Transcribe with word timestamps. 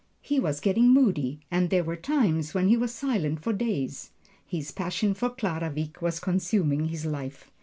He 0.23 0.39
was 0.39 0.61
getting 0.61 0.89
moody, 0.91 1.41
and 1.51 1.69
there 1.69 1.83
were 1.83 1.95
times 1.95 2.55
when 2.55 2.69
he 2.69 2.75
was 2.75 2.91
silent 2.91 3.39
for 3.43 3.53
days. 3.53 4.09
His 4.43 4.71
passion 4.71 5.13
for 5.13 5.29
Clara 5.29 5.71
Wieck 5.71 6.01
was 6.01 6.19
consuming 6.19 6.85
his 6.85 7.05
life. 7.05 7.51